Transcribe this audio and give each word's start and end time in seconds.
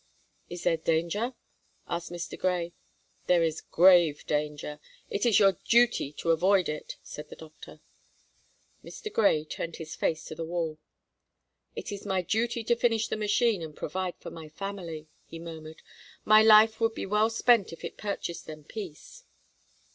"Is 0.49 0.63
there 0.63 0.77
danger?" 0.77 1.35
asked 1.87 2.11
Mr. 2.11 2.35
Grey. 2.35 2.73
"There 3.27 3.43
is 3.43 3.61
grave 3.61 4.25
danger; 4.25 4.79
it 5.11 5.27
is 5.27 5.37
your 5.37 5.59
duty 5.63 6.11
to 6.13 6.31
avoid 6.31 6.67
it," 6.69 6.97
said 7.03 7.29
the 7.29 7.35
doctor. 7.35 7.81
Mr. 8.83 9.13
Grey 9.13 9.45
turned 9.45 9.75
his 9.75 9.95
face 9.95 10.25
to 10.25 10.33
the 10.33 10.43
wall. 10.43 10.79
"It 11.75 11.91
is 11.91 12.03
my 12.03 12.23
duty 12.23 12.63
to 12.63 12.75
finish 12.75 13.09
the 13.09 13.15
machine 13.15 13.61
and 13.61 13.77
provide 13.77 14.15
for 14.17 14.31
my 14.31 14.49
family," 14.49 15.07
he 15.27 15.37
murmured. 15.37 15.83
"My 16.25 16.41
life 16.41 16.79
would 16.81 16.95
be 16.95 17.05
well 17.05 17.29
spent 17.29 17.71
if 17.71 17.85
it 17.85 17.97
purchased 17.99 18.47
them 18.47 18.63
peace." 18.63 19.23